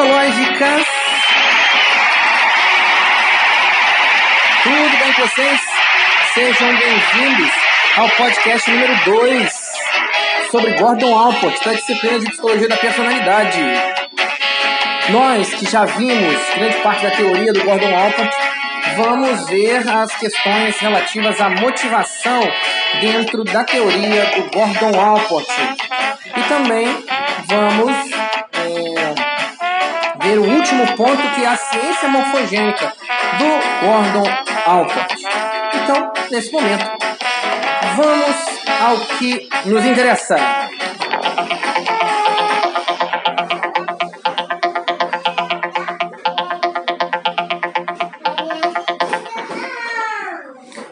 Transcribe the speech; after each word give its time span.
psicológicas. 0.00 0.86
Tudo 4.62 4.98
bem 4.98 5.12
com 5.12 5.22
vocês? 5.22 5.60
Sejam 6.32 6.76
bem-vindos 6.76 7.50
ao 7.96 8.08
podcast 8.08 8.70
número 8.70 9.04
2 9.04 9.72
sobre 10.50 10.72
Gordon 10.72 11.18
Alport, 11.18 11.64
da 11.64 11.72
disciplina 11.72 12.18
de 12.18 12.30
Psicologia 12.30 12.68
da 12.68 12.76
Personalidade. 12.76 13.60
Nós 15.10 15.52
que 15.54 15.70
já 15.70 15.84
vimos 15.84 16.36
grande 16.54 16.76
parte 16.78 17.02
da 17.02 17.10
teoria 17.10 17.52
do 17.52 17.62
Gordon 17.62 17.94
Alport, 17.94 18.34
vamos 18.96 19.48
ver 19.48 19.86
as 19.86 20.14
questões 20.16 20.78
relativas 20.78 21.40
à 21.40 21.50
motivação 21.50 22.40
dentro 23.00 23.44
da 23.44 23.64
teoria 23.64 24.24
do 24.36 24.50
Gordon 24.50 24.98
Alport. 24.98 25.48
E 26.36 26.42
também 26.48 26.86
vamos 27.46 28.19
o 30.38 30.44
último 30.44 30.86
ponto 30.96 31.34
que 31.34 31.42
é 31.42 31.48
a 31.48 31.56
ciência 31.56 32.08
morfogênica 32.08 32.92
do 33.38 33.86
Gordon 33.86 34.28
Alport. 34.66 35.22
Então, 35.74 36.12
nesse 36.30 36.52
momento, 36.52 36.90
vamos 37.96 38.50
ao 38.80 38.98
que 39.16 39.48
nos 39.64 39.84
interessa. 39.84 40.36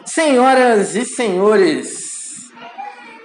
Senhoras 0.05 0.95
e 0.95 1.05
senhores, 1.05 2.51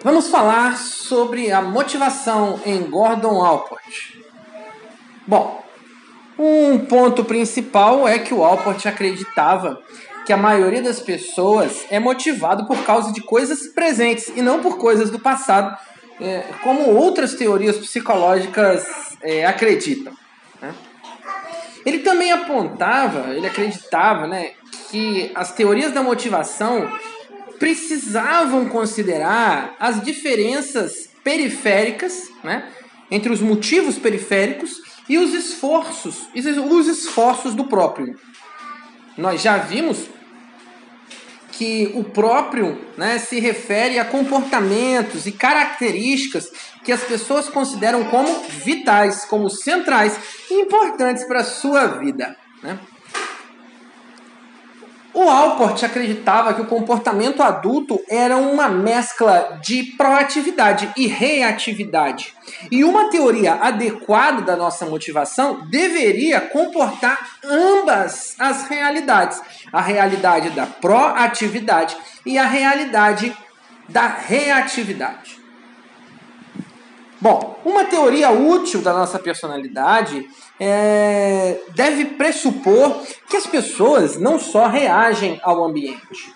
vamos 0.03 0.29
falar 0.29 0.77
sobre 0.77 1.51
a 1.51 1.61
motivação 1.61 2.61
em 2.65 2.83
Gordon 2.83 3.45
Alport. 3.45 4.15
Bom, 5.27 5.64
um 6.65 6.79
ponto 6.79 7.25
principal 7.25 8.07
é 8.07 8.19
que 8.19 8.35
o 8.35 8.45
Alport 8.45 8.85
acreditava 8.87 9.83
que 10.25 10.33
a 10.33 10.37
maioria 10.37 10.83
das 10.83 11.01
pessoas 11.01 11.85
é 11.91 11.99
motivado 11.99 12.67
por 12.67 12.83
causa 12.85 13.13
de 13.13 13.21
coisas 13.21 13.67
presentes 13.69 14.29
e 14.35 14.41
não 14.41 14.61
por 14.61 14.79
coisas 14.79 15.11
do 15.11 15.19
passado, 15.19 15.77
é, 16.21 16.45
como 16.63 16.91
outras 16.91 17.35
teorias 17.35 17.77
psicológicas 17.77 18.87
é, 19.23 19.45
acreditam. 19.45 20.13
Né? 20.61 20.75
Ele 21.85 21.99
também 21.99 22.33
apontava, 22.33 23.35
ele 23.35 23.47
acreditava, 23.47 24.27
né, 24.27 24.53
que 24.91 25.31
as 25.35 25.53
teorias 25.53 25.93
da 25.93 26.03
motivação 26.03 26.91
precisavam 27.59 28.67
considerar 28.67 29.77
as 29.79 30.01
diferenças 30.01 31.11
periféricas, 31.23 32.31
né, 32.43 32.71
entre 33.11 33.31
os 33.31 33.41
motivos 33.41 33.99
periféricos 33.99 34.94
e 35.09 35.19
os 35.19 35.35
esforços, 35.35 36.29
os 36.35 36.89
esforços 36.89 37.55
do 37.55 37.65
próprio. 37.65 38.19
Nós 39.17 39.43
já 39.43 39.59
vimos 39.59 40.09
que 41.53 41.93
o 41.95 42.03
próprio 42.03 42.85
né, 42.97 43.19
se 43.19 43.39
refere 43.39 43.99
a 43.99 44.05
comportamentos 44.05 45.27
e 45.27 45.33
características 45.33 46.51
que 46.83 46.91
as 46.91 47.03
pessoas 47.03 47.49
consideram 47.49 48.05
como 48.05 48.29
vitais, 48.49 49.25
como 49.25 49.49
centrais 49.49 50.19
e 50.51 50.55
importantes 50.55 51.25
para 51.25 51.41
a 51.41 51.45
sua 51.45 51.87
vida. 51.87 52.37
Né? 52.63 52.79
O 55.15 55.31
Alport 55.31 55.81
acreditava 55.85 56.53
que 56.55 56.61
o 56.61 56.67
comportamento 56.67 57.41
adulto 57.41 58.01
era 58.11 58.37
uma 58.37 58.69
mescla 58.69 59.61
de 59.63 59.85
proatividade 59.97 60.91
e 60.97 61.07
reatividade. 61.07 62.35
E 62.69 62.83
uma 62.83 63.09
teoria 63.11 63.55
adequada 63.55 64.43
da 64.43 64.57
nossa 64.57 64.85
motivação 64.87 65.67
deveria 65.71 66.41
comportar 66.41 67.39
ambas 67.45 68.35
as 68.41 68.67
realidades: 68.67 69.41
a 69.73 69.81
realidade 69.81 70.51
da 70.51 70.67
proatividade 70.67 71.97
e 72.27 72.37
a 72.37 72.45
realidade 72.45 73.33
da 73.89 74.09
reatividade. 74.09 75.44
Bom, 77.25 77.59
uma 77.65 77.87
teoria 77.87 78.31
útil 78.31 78.83
da 78.83 78.93
nossa 78.93 79.19
personalidade 79.19 80.29
é, 80.61 81.59
deve 81.75 82.05
pressupor 82.05 83.03
que 83.31 83.39
as 83.39 83.47
pessoas 83.47 84.21
não 84.21 84.39
só 84.39 84.67
reagem 84.67 85.41
ao 85.43 85.65
ambiente. 85.65 86.35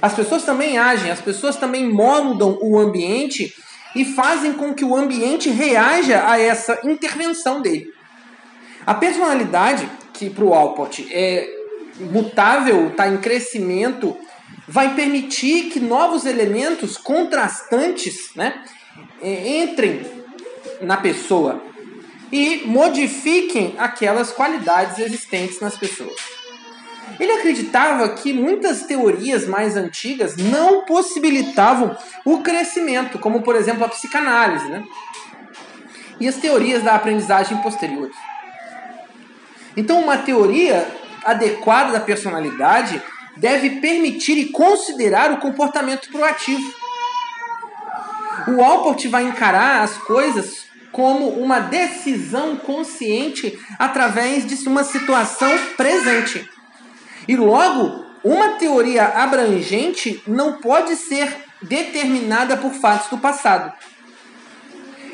As 0.00 0.14
pessoas 0.14 0.44
também 0.44 0.78
agem, 0.78 1.10
as 1.10 1.20
pessoas 1.20 1.56
também 1.56 1.92
moldam 1.92 2.60
o 2.62 2.78
ambiente 2.78 3.52
e 3.96 4.04
fazem 4.04 4.52
com 4.52 4.72
que 4.72 4.84
o 4.84 4.94
ambiente 4.94 5.50
reaja 5.50 6.30
a 6.30 6.38
essa 6.38 6.78
intervenção 6.84 7.60
dele. 7.60 7.92
A 8.86 8.94
personalidade, 8.94 9.90
que 10.12 10.30
para 10.30 10.44
o 10.44 10.54
Alport 10.54 11.00
é 11.10 11.52
mutável, 11.98 12.86
está 12.86 13.08
em 13.08 13.18
crescimento, 13.18 14.16
vai 14.68 14.94
permitir 14.94 15.70
que 15.70 15.80
novos 15.80 16.24
elementos 16.24 16.96
contrastantes 16.96 18.30
né, 18.36 18.62
entrem 19.22 20.04
na 20.80 20.96
pessoa 20.96 21.62
e 22.32 22.62
modifiquem 22.64 23.74
aquelas 23.78 24.30
qualidades 24.30 24.98
existentes 24.98 25.60
nas 25.60 25.76
pessoas. 25.76 26.16
Ele 27.18 27.32
acreditava 27.32 28.08
que 28.10 28.32
muitas 28.32 28.84
teorias 28.84 29.46
mais 29.46 29.76
antigas 29.76 30.36
não 30.36 30.84
possibilitavam 30.84 31.96
o 32.24 32.38
crescimento, 32.38 33.18
como 33.18 33.42
por 33.42 33.56
exemplo 33.56 33.84
a 33.84 33.88
psicanálise, 33.88 34.68
né? 34.68 34.84
E 36.20 36.28
as 36.28 36.36
teorias 36.36 36.82
da 36.82 36.94
aprendizagem 36.94 37.58
posterior. 37.58 38.10
Então, 39.76 40.00
uma 40.00 40.18
teoria 40.18 40.86
adequada 41.24 41.92
da 41.92 42.00
personalidade 42.00 43.02
deve 43.36 43.80
permitir 43.80 44.36
e 44.38 44.50
considerar 44.50 45.32
o 45.32 45.38
comportamento 45.38 46.10
proativo. 46.10 46.72
O 48.48 48.62
Alport 48.62 49.04
vai 49.06 49.24
encarar 49.24 49.82
as 49.82 49.96
coisas 49.98 50.66
como 50.92 51.28
uma 51.28 51.60
decisão 51.60 52.56
consciente 52.56 53.58
através 53.78 54.46
de 54.46 54.68
uma 54.68 54.84
situação 54.84 55.50
presente. 55.76 56.48
E 57.28 57.36
logo, 57.36 58.04
uma 58.24 58.50
teoria 58.50 59.04
abrangente 59.04 60.22
não 60.26 60.54
pode 60.54 60.96
ser 60.96 61.44
determinada 61.62 62.56
por 62.56 62.72
fatos 62.72 63.08
do 63.08 63.18
passado. 63.18 63.72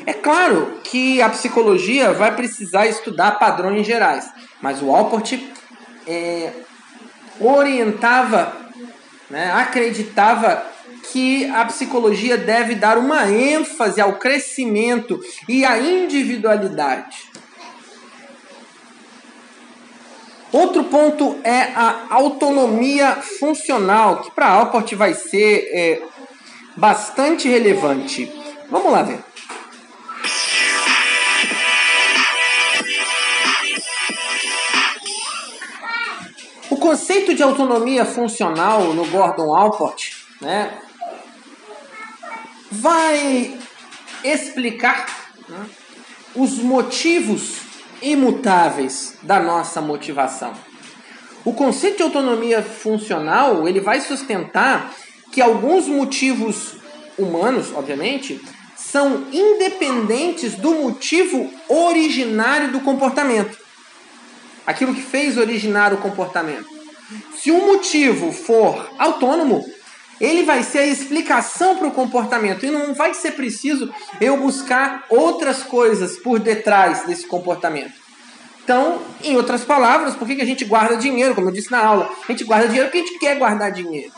É 0.05 0.13
claro 0.13 0.79
que 0.83 1.21
a 1.21 1.29
psicologia 1.29 2.13
vai 2.13 2.33
precisar 2.33 2.87
estudar 2.87 3.31
padrões 3.31 3.85
gerais, 3.85 4.31
mas 4.61 4.81
o 4.81 4.95
Alport 4.95 5.33
é, 6.07 6.53
orientava, 7.39 8.55
né, 9.29 9.51
acreditava 9.51 10.65
que 11.11 11.49
a 11.51 11.65
psicologia 11.65 12.37
deve 12.37 12.75
dar 12.75 12.97
uma 12.97 13.29
ênfase 13.29 13.99
ao 14.01 14.13
crescimento 14.13 15.19
e 15.47 15.65
à 15.65 15.79
individualidade. 15.79 17.31
Outro 20.51 20.85
ponto 20.85 21.39
é 21.43 21.73
a 21.75 22.07
autonomia 22.09 23.17
funcional, 23.17 24.21
que 24.21 24.31
para 24.31 24.47
Alport 24.47 24.93
vai 24.93 25.13
ser 25.13 25.69
é, 25.73 26.01
bastante 26.75 27.49
relevante. 27.49 28.31
Vamos 28.69 28.91
lá 28.91 29.03
ver. 29.03 29.19
O 36.69 36.77
conceito 36.77 37.33
de 37.33 37.43
autonomia 37.43 38.05
funcional 38.05 38.93
no 38.93 39.05
Gordon 39.05 39.55
Alport 39.55 40.17
né, 40.41 40.77
vai 42.71 43.57
explicar 44.23 45.31
né, 45.47 45.65
os 46.35 46.57
motivos 46.59 47.57
imutáveis 48.01 49.17
da 49.23 49.39
nossa 49.39 49.81
motivação. 49.81 50.53
O 51.43 51.53
conceito 51.53 51.97
de 51.97 52.03
autonomia 52.03 52.61
funcional 52.61 53.67
ele 53.67 53.79
vai 53.79 54.01
sustentar 54.01 54.93
que 55.31 55.41
alguns 55.41 55.87
motivos 55.87 56.75
humanos, 57.17 57.71
obviamente, 57.73 58.41
são 58.75 59.27
independentes 59.31 60.55
do 60.55 60.71
motivo 60.75 61.51
originário 61.67 62.71
do 62.71 62.79
comportamento. 62.81 63.57
Aquilo 64.65 64.93
que 64.93 65.01
fez 65.01 65.37
originar 65.37 65.93
o 65.93 65.97
comportamento. 65.97 66.67
Se 67.37 67.51
um 67.51 67.65
motivo 67.67 68.31
for 68.31 68.89
autônomo, 68.99 69.65
ele 70.19 70.43
vai 70.43 70.63
ser 70.63 70.79
a 70.79 70.87
explicação 70.87 71.77
para 71.77 71.87
o 71.87 71.91
comportamento 71.91 72.65
e 72.65 72.71
não 72.71 72.93
vai 72.93 73.13
ser 73.13 73.31
preciso 73.31 73.93
eu 74.19 74.37
buscar 74.37 75.05
outras 75.09 75.63
coisas 75.63 76.17
por 76.17 76.39
detrás 76.39 77.05
desse 77.05 77.27
comportamento. 77.27 77.93
Então, 78.63 79.01
em 79.23 79.35
outras 79.37 79.63
palavras, 79.63 80.15
por 80.15 80.27
que 80.27 80.41
a 80.41 80.45
gente 80.45 80.65
guarda 80.65 80.97
dinheiro? 80.97 81.33
Como 81.33 81.47
eu 81.47 81.53
disse 81.53 81.71
na 81.71 81.79
aula, 81.79 82.11
a 82.27 82.31
gente 82.31 82.43
guarda 82.43 82.67
dinheiro 82.67 82.89
porque 82.89 82.97
a 82.97 83.05
gente 83.05 83.19
quer 83.19 83.37
guardar 83.37 83.71
dinheiro. 83.71 84.11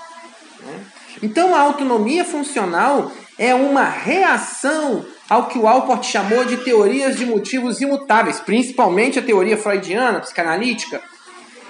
Né? 0.62 0.80
Então, 1.22 1.54
a 1.54 1.60
autonomia 1.60 2.26
funcional 2.26 3.12
é 3.38 3.54
uma 3.54 3.84
reação 3.84 5.06
ao 5.30 5.48
que 5.48 5.60
o 5.60 5.68
Alport 5.68 6.04
chamou 6.04 6.44
de 6.46 6.58
teorias 6.58 7.16
de 7.16 7.26
motivos 7.26 7.80
imutáveis, 7.80 8.40
principalmente 8.40 9.20
a 9.20 9.22
teoria 9.22 9.58
freudiana, 9.58 10.20
psicanalítica, 10.20 11.02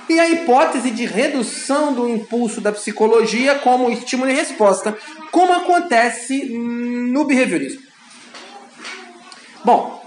e 0.10 0.20
a 0.20 0.28
hipótese 0.28 0.90
de 0.90 1.06
redução 1.06 1.94
do 1.94 2.10
impulso 2.10 2.60
da 2.60 2.72
psicologia 2.72 3.60
como 3.60 3.92
estímulo 3.92 4.32
e 4.32 4.34
resposta, 4.34 4.98
como 5.32 5.54
acontece 5.54 6.50
no 6.50 7.26
behaviorismo. 7.26 7.84
Bom, 9.64 10.04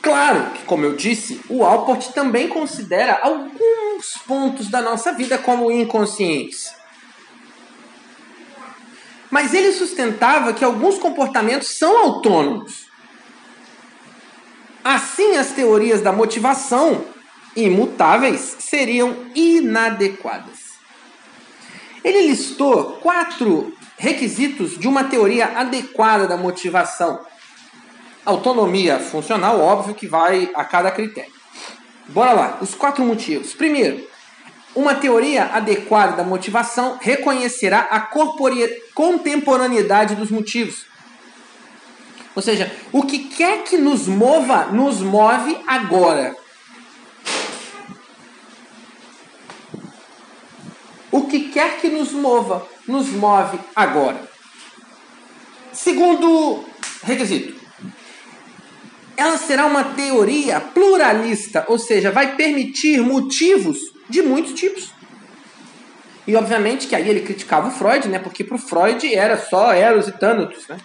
claro 0.00 0.52
que, 0.52 0.62
como 0.62 0.84
eu 0.84 0.94
disse, 0.94 1.40
o 1.48 1.64
Alport 1.64 2.12
também 2.12 2.48
considera 2.48 3.18
alguns 3.20 4.16
pontos 4.24 4.68
da 4.68 4.80
nossa 4.80 5.12
vida 5.12 5.38
como 5.38 5.72
inconscientes. 5.72 6.72
Mas 9.28 9.52
ele 9.52 9.72
sustentava 9.72 10.52
que 10.52 10.64
alguns 10.64 10.98
comportamentos 10.98 11.68
são 11.68 11.98
autônomos. 11.98 12.86
Assim, 14.84 15.36
as 15.36 15.48
teorias 15.48 16.00
da 16.00 16.12
motivação 16.12 17.13
imutáveis 17.56 18.56
seriam 18.58 19.16
inadequadas. 19.34 20.74
Ele 22.02 22.26
listou 22.26 22.98
quatro 23.02 23.72
requisitos 23.96 24.78
de 24.78 24.86
uma 24.86 25.04
teoria 25.04 25.46
adequada 25.58 26.26
da 26.26 26.36
motivação. 26.36 27.24
Autonomia 28.24 28.98
funcional, 28.98 29.60
óbvio 29.60 29.94
que 29.94 30.06
vai 30.06 30.50
a 30.54 30.64
cada 30.64 30.90
critério. 30.90 31.32
Bora 32.08 32.32
lá, 32.32 32.58
os 32.60 32.74
quatro 32.74 33.04
motivos. 33.04 33.54
Primeiro, 33.54 34.06
uma 34.74 34.94
teoria 34.94 35.44
adequada 35.46 36.16
da 36.16 36.24
motivação 36.24 36.98
reconhecerá 37.00 37.80
a 37.90 38.00
contemporaneidade 38.94 40.14
dos 40.14 40.30
motivos. 40.30 40.86
Ou 42.34 42.42
seja, 42.42 42.70
o 42.92 43.02
que 43.04 43.20
quer 43.20 43.62
que 43.62 43.78
nos 43.78 44.08
mova, 44.08 44.66
nos 44.66 45.00
move 45.00 45.56
agora. 45.66 46.36
Que 51.34 51.48
quer 51.48 51.80
que 51.80 51.88
nos 51.88 52.12
mova, 52.12 52.64
nos 52.86 53.08
move 53.08 53.58
agora. 53.74 54.22
Segundo 55.72 56.64
requisito, 57.02 57.60
ela 59.16 59.36
será 59.36 59.66
uma 59.66 59.82
teoria 59.82 60.60
pluralista, 60.60 61.64
ou 61.66 61.76
seja, 61.76 62.12
vai 62.12 62.36
permitir 62.36 63.00
motivos 63.00 63.78
de 64.08 64.22
muitos 64.22 64.54
tipos. 64.54 64.92
E 66.24 66.36
obviamente 66.36 66.86
que 66.86 66.94
aí 66.94 67.08
ele 67.08 67.20
criticava 67.20 67.68
o 67.68 67.72
Freud, 67.72 68.08
né? 68.08 68.20
Porque 68.20 68.44
para 68.44 68.54
o 68.54 68.58
Freud 68.58 69.12
era 69.12 69.36
só 69.36 69.72
Eros 69.72 70.06
e 70.06 70.12
Thanatos, 70.12 70.68
né? 70.68 70.78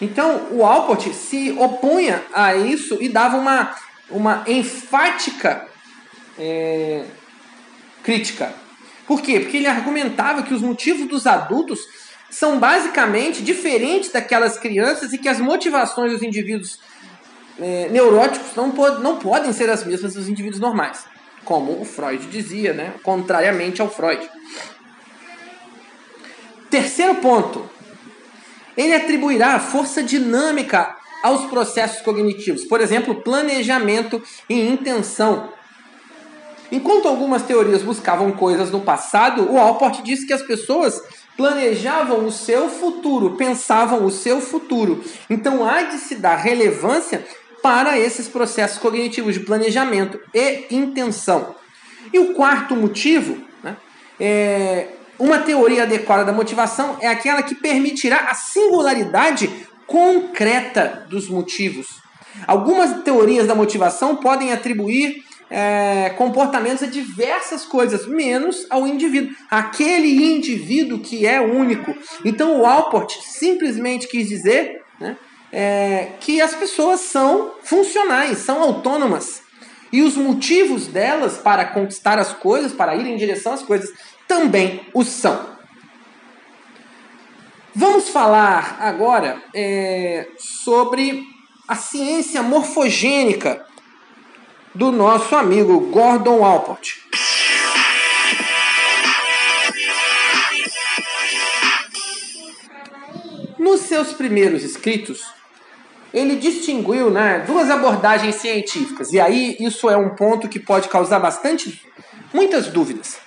Então 0.00 0.48
o 0.50 0.64
Alport 0.64 1.06
se 1.12 1.52
opunha 1.52 2.24
a 2.32 2.56
isso 2.56 2.98
e 3.00 3.08
dava 3.08 3.36
uma, 3.36 3.76
uma 4.10 4.44
enfática 4.48 5.68
é, 6.36 7.04
crítica. 8.02 8.52
Por 9.10 9.22
quê? 9.22 9.40
Porque 9.40 9.56
ele 9.56 9.66
argumentava 9.66 10.44
que 10.44 10.54
os 10.54 10.62
motivos 10.62 11.08
dos 11.08 11.26
adultos 11.26 11.80
são 12.30 12.60
basicamente 12.60 13.42
diferentes 13.42 14.12
daquelas 14.12 14.56
crianças 14.56 15.12
e 15.12 15.18
que 15.18 15.28
as 15.28 15.40
motivações 15.40 16.12
dos 16.12 16.22
indivíduos 16.22 16.78
é, 17.58 17.88
neuróticos 17.88 18.54
não, 18.54 18.70
pod 18.70 19.02
não 19.02 19.16
podem 19.16 19.52
ser 19.52 19.68
as 19.68 19.84
mesmas 19.84 20.14
dos 20.14 20.28
indivíduos 20.28 20.60
normais, 20.60 21.06
como 21.44 21.80
o 21.80 21.84
Freud 21.84 22.24
dizia, 22.28 22.72
né? 22.72 22.94
contrariamente 23.02 23.82
ao 23.82 23.90
Freud. 23.90 24.30
Terceiro 26.70 27.16
ponto, 27.16 27.68
ele 28.76 28.94
atribuirá 28.94 29.58
força 29.58 30.04
dinâmica 30.04 30.96
aos 31.20 31.46
processos 31.50 32.00
cognitivos, 32.00 32.64
por 32.64 32.80
exemplo, 32.80 33.16
planejamento 33.22 34.22
e 34.48 34.68
intenção. 34.68 35.52
Enquanto 36.72 37.08
algumas 37.08 37.42
teorias 37.42 37.82
buscavam 37.82 38.30
coisas 38.32 38.70
no 38.70 38.80
passado, 38.80 39.50
o 39.50 39.58
Alport 39.58 40.02
disse 40.02 40.26
que 40.26 40.32
as 40.32 40.42
pessoas 40.42 41.02
planejavam 41.36 42.24
o 42.24 42.30
seu 42.30 42.68
futuro, 42.68 43.36
pensavam 43.36 44.04
o 44.04 44.10
seu 44.10 44.40
futuro. 44.40 45.02
Então 45.28 45.66
há 45.68 45.82
de 45.82 45.98
se 45.98 46.16
dar 46.16 46.36
relevância 46.36 47.24
para 47.62 47.98
esses 47.98 48.28
processos 48.28 48.78
cognitivos 48.78 49.34
de 49.34 49.40
planejamento 49.40 50.20
e 50.34 50.66
intenção. 50.70 51.54
E 52.12 52.18
o 52.18 52.34
quarto 52.34 52.76
motivo, 52.76 53.38
né, 53.62 53.76
é, 54.18 54.88
uma 55.18 55.38
teoria 55.38 55.82
adequada 55.82 56.24
da 56.24 56.32
motivação 56.32 56.96
é 57.00 57.08
aquela 57.08 57.42
que 57.42 57.54
permitirá 57.54 58.28
a 58.30 58.34
singularidade 58.34 59.50
concreta 59.86 61.06
dos 61.10 61.28
motivos. 61.28 62.00
Algumas 62.46 63.02
teorias 63.02 63.46
da 63.46 63.54
motivação 63.54 64.16
podem 64.16 64.52
atribuir 64.52 65.24
é, 65.50 66.10
comportamentos 66.10 66.82
a 66.82 66.86
diversas 66.86 67.64
coisas, 67.64 68.06
menos 68.06 68.66
ao 68.70 68.86
indivíduo. 68.86 69.34
Aquele 69.50 70.32
indivíduo 70.34 71.00
que 71.00 71.26
é 71.26 71.40
único. 71.40 71.94
Então 72.24 72.60
o 72.60 72.66
Alport 72.66 73.12
simplesmente 73.22 74.06
quis 74.06 74.28
dizer 74.28 74.82
né, 75.00 75.16
é, 75.52 76.12
que 76.20 76.40
as 76.40 76.54
pessoas 76.54 77.00
são 77.00 77.54
funcionais, 77.62 78.38
são 78.38 78.62
autônomas. 78.62 79.42
E 79.92 80.02
os 80.02 80.16
motivos 80.16 80.86
delas 80.86 81.36
para 81.36 81.64
conquistar 81.64 82.16
as 82.16 82.32
coisas, 82.32 82.72
para 82.72 82.94
ir 82.94 83.06
em 83.06 83.16
direção 83.16 83.52
às 83.52 83.62
coisas, 83.62 83.90
também 84.28 84.82
o 84.94 85.02
são. 85.02 85.58
Vamos 87.74 88.08
falar 88.08 88.78
agora 88.80 89.42
é, 89.54 90.28
sobre 90.38 91.24
a 91.66 91.74
ciência 91.74 92.42
morfogênica 92.42 93.64
do 94.74 94.92
nosso 94.92 95.34
amigo 95.34 95.80
Gordon 95.90 96.44
Alport. 96.44 96.98
Nos 103.58 103.80
seus 103.80 104.12
primeiros 104.12 104.62
escritos, 104.62 105.22
ele 106.14 106.36
distinguiu 106.36 107.10
né, 107.10 107.44
duas 107.46 107.70
abordagens 107.70 108.36
científicas, 108.36 109.12
e 109.12 109.20
aí 109.20 109.56
isso 109.60 109.88
é 109.90 109.96
um 109.96 110.10
ponto 110.10 110.48
que 110.48 110.58
pode 110.58 110.88
causar 110.88 111.18
bastante, 111.18 111.84
muitas 112.32 112.68
dúvidas. 112.68 113.18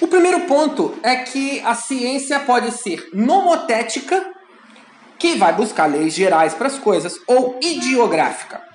O 0.00 0.06
primeiro 0.06 0.40
ponto 0.40 0.98
é 1.02 1.16
que 1.16 1.60
a 1.60 1.74
ciência 1.74 2.40
pode 2.40 2.72
ser 2.72 3.08
nomotética, 3.12 4.32
que 5.18 5.36
vai 5.36 5.52
buscar 5.52 5.86
leis 5.86 6.14
gerais 6.14 6.54
para 6.54 6.66
as 6.66 6.78
coisas, 6.78 7.18
ou 7.26 7.58
ideográfica. 7.62 8.73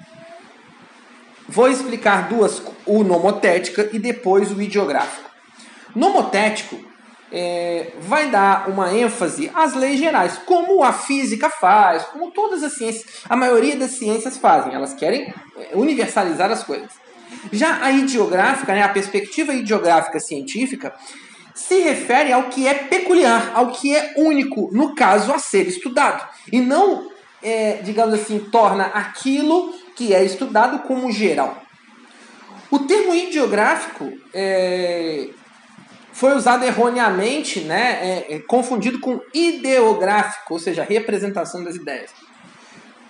Vou 1.52 1.68
explicar 1.68 2.30
duas, 2.30 2.62
o 2.86 3.04
nomotética 3.04 3.90
e 3.92 3.98
depois 3.98 4.52
o 4.52 4.62
ideográfico. 4.62 5.28
Nomotético 5.96 6.80
é, 7.32 7.92
vai 8.02 8.30
dar 8.30 8.70
uma 8.70 8.94
ênfase 8.94 9.52
às 9.56 9.74
leis 9.74 10.00
gerais, 10.00 10.40
como 10.46 10.84
a 10.84 10.94
física 10.94 11.50
faz, 11.50 12.04
como 12.06 12.30
todas 12.30 12.62
as 12.62 12.74
ciências, 12.74 13.24
a 13.28 13.36
maioria 13.36 13.76
das 13.76 13.92
ciências 13.92 14.38
fazem, 14.38 14.76
elas 14.76 14.94
querem 14.94 15.34
é, 15.58 15.70
universalizar 15.74 16.52
as 16.52 16.64
coisas. 16.64 16.92
Já 17.52 17.84
a 17.84 17.92
ideográfica, 17.92 18.72
né, 18.74 18.84
a 18.84 18.90
perspectiva 18.90 19.52
ideográfica 19.52 20.20
científica, 20.20 20.94
se 21.56 21.80
refere 21.80 22.32
ao 22.32 22.44
que 22.44 22.68
é 22.68 22.76
peculiar, 22.76 23.54
ao 23.56 23.72
que 23.72 23.96
é 23.96 24.14
único, 24.18 24.70
no 24.72 24.94
caso, 24.94 25.34
a 25.34 25.40
ser 25.40 25.68
estudado. 25.68 26.28
E 26.52 26.62
não, 26.62 27.10
é, 27.42 27.80
digamos 27.84 28.14
assim, 28.14 28.40
torna 28.52 28.86
aquilo 28.86 29.74
que 30.00 30.14
é 30.14 30.24
estudado 30.24 30.80
como 30.84 31.12
geral. 31.12 31.62
O 32.72 32.80
termo 32.80 33.14
ideográfico 33.14 34.10
é, 34.34 35.28
foi 36.14 36.34
usado 36.38 36.64
erroneamente, 36.64 37.60
né, 37.60 38.00
é, 38.02 38.36
é, 38.36 38.40
confundido 38.40 39.02
com 39.02 39.20
ideográfico, 39.34 40.54
ou 40.54 40.60
seja, 40.60 40.86
representação 40.86 41.66
das 41.66 41.76
ideias. 41.76 42.12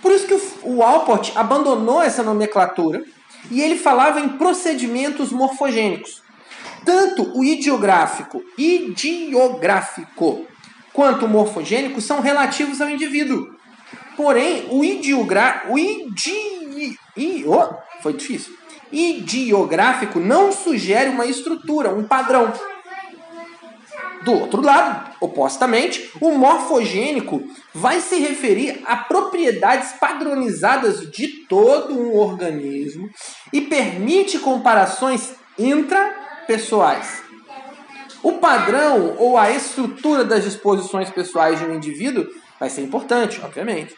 Por 0.02 0.12
isso 0.12 0.26
que 0.26 0.34
o, 0.34 0.78
o 0.78 0.84
Alport 0.84 1.32
abandonou 1.36 2.02
essa 2.02 2.24
nomenclatura 2.24 3.04
e 3.52 3.62
ele 3.62 3.78
falava 3.78 4.20
em 4.20 4.30
procedimentos 4.30 5.32
morfogênicos. 5.32 6.24
Tanto 6.84 7.38
o 7.38 7.44
ideográfico, 7.44 8.44
ideográfico 8.58 10.44
quanto 10.92 11.28
o 11.28 11.30
morfogênico 11.30 12.02
são 12.02 12.20
relativos 12.20 12.82
ao 12.82 12.90
indivíduo. 12.90 13.60
Porém, 14.18 14.66
o 14.72 14.84
ideográfico, 14.84 15.74
o 15.74 15.78
idi, 15.78 16.59
i, 17.20 17.46
oh, 17.46 17.76
foi 18.02 18.14
difícil. 18.14 18.58
Ideográfico 18.92 20.20
não 20.20 20.52
sugere 20.52 21.10
uma 21.10 21.26
estrutura, 21.26 21.94
um 21.94 22.04
padrão. 22.04 22.52
Do 24.24 24.34
outro 24.34 24.62
lado, 24.62 25.12
opostamente, 25.22 26.12
o 26.20 26.32
morfogênico 26.32 27.42
vai 27.74 28.02
se 28.02 28.20
referir 28.20 28.82
a 28.86 28.98
propriedades 28.98 29.94
padronizadas 29.94 31.10
de 31.10 31.28
todo 31.48 31.98
um 31.98 32.18
organismo 32.18 33.10
e 33.54 33.62
permite 33.62 34.40
comparações 34.40 35.34
intrapessoais. 35.58 37.24
O 38.22 38.34
padrão 38.34 39.16
ou 39.18 39.38
a 39.38 39.52
estrutura 39.52 40.26
das 40.26 40.44
disposições 40.44 41.10
pessoais 41.10 41.58
de 41.58 41.66
um 41.66 41.76
indivíduo 41.76 42.28
vai 42.60 42.70
ser 42.70 42.82
importante, 42.82 43.40
obviamente. 43.42 43.96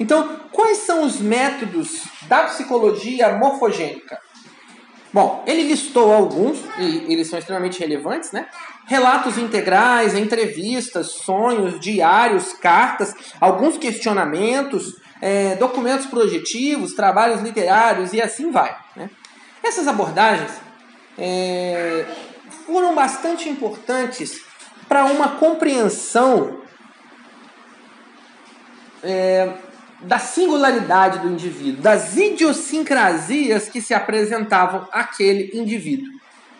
Então, 0.00 0.40
quais 0.50 0.78
são 0.78 1.04
os 1.04 1.20
métodos 1.20 2.04
da 2.26 2.44
psicologia 2.44 3.36
morfogênica? 3.36 4.18
Bom, 5.12 5.44
ele 5.46 5.64
listou 5.64 6.10
alguns, 6.10 6.58
e 6.78 7.12
eles 7.12 7.28
são 7.28 7.38
extremamente 7.38 7.78
relevantes, 7.78 8.32
né? 8.32 8.46
Relatos 8.86 9.36
integrais, 9.36 10.14
entrevistas, 10.14 11.12
sonhos, 11.12 11.78
diários, 11.78 12.54
cartas, 12.54 13.14
alguns 13.38 13.76
questionamentos, 13.76 14.96
é, 15.20 15.56
documentos 15.56 16.06
projetivos, 16.06 16.94
trabalhos 16.94 17.42
literários 17.42 18.14
e 18.14 18.22
assim 18.22 18.50
vai. 18.50 18.74
Né? 18.96 19.10
Essas 19.62 19.86
abordagens 19.86 20.50
é, 21.18 22.06
foram 22.66 22.94
bastante 22.94 23.48
importantes 23.48 24.42
para 24.88 25.04
uma 25.04 25.36
compreensão 25.36 26.62
é, 29.02 29.52
da 30.02 30.18
singularidade 30.18 31.18
do 31.18 31.28
indivíduo, 31.28 31.82
das 31.82 32.16
idiosincrasias 32.16 33.68
que 33.68 33.80
se 33.80 33.92
apresentavam 33.92 34.88
àquele 34.92 35.50
indivíduo. 35.52 36.08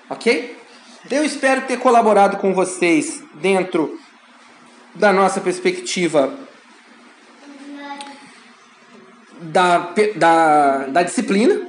Ok? 0.08 0.56
Eu 1.10 1.24
espero 1.24 1.62
ter 1.62 1.78
colaborado 1.78 2.36
com 2.36 2.52
vocês 2.52 3.22
dentro 3.34 3.98
da 4.94 5.12
nossa 5.12 5.40
perspectiva 5.40 6.34
da, 9.40 9.92
da, 10.16 10.86
da 10.86 11.02
disciplina. 11.02 11.66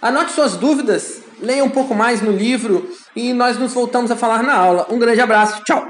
Anote 0.00 0.32
suas 0.32 0.56
dúvidas, 0.56 1.22
leia 1.40 1.64
um 1.64 1.70
pouco 1.70 1.94
mais 1.94 2.22
no 2.22 2.32
livro 2.32 2.90
e 3.14 3.32
nós 3.32 3.58
nos 3.58 3.74
voltamos 3.74 4.10
a 4.10 4.16
falar 4.16 4.42
na 4.42 4.54
aula. 4.54 4.86
Um 4.90 4.98
grande 4.98 5.20
abraço, 5.20 5.62
tchau! 5.64 5.86